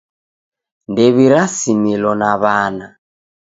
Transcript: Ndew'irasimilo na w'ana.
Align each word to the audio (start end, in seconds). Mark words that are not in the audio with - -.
Ndew'irasimilo 0.89 2.11
na 2.19 2.31
w'ana. 2.41 2.87